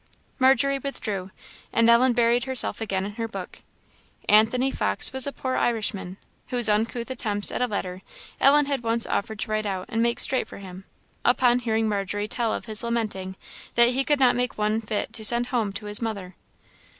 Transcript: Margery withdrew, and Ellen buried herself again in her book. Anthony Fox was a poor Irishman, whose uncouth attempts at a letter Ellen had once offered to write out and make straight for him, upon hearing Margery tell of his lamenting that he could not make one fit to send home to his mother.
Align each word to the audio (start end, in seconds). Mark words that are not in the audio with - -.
Margery 0.39 0.79
withdrew, 0.79 1.29
and 1.71 1.87
Ellen 1.87 2.13
buried 2.13 2.45
herself 2.45 2.81
again 2.81 3.05
in 3.05 3.11
her 3.21 3.27
book. 3.27 3.61
Anthony 4.27 4.71
Fox 4.71 5.13
was 5.13 5.27
a 5.27 5.31
poor 5.31 5.55
Irishman, 5.55 6.17
whose 6.47 6.67
uncouth 6.67 7.11
attempts 7.11 7.51
at 7.51 7.61
a 7.61 7.67
letter 7.67 8.01
Ellen 8.39 8.65
had 8.65 8.81
once 8.81 9.05
offered 9.05 9.37
to 9.41 9.51
write 9.51 9.67
out 9.67 9.85
and 9.89 10.01
make 10.01 10.19
straight 10.19 10.47
for 10.47 10.57
him, 10.57 10.85
upon 11.23 11.59
hearing 11.59 11.87
Margery 11.87 12.27
tell 12.27 12.51
of 12.51 12.65
his 12.65 12.81
lamenting 12.81 13.35
that 13.75 13.89
he 13.89 14.03
could 14.03 14.19
not 14.19 14.35
make 14.35 14.57
one 14.57 14.81
fit 14.81 15.13
to 15.13 15.23
send 15.23 15.45
home 15.49 15.71
to 15.73 15.85
his 15.85 16.01
mother. 16.01 16.35